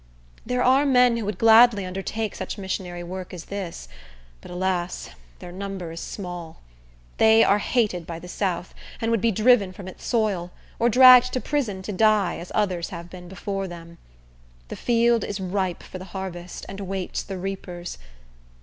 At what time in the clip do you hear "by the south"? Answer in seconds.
8.07-8.73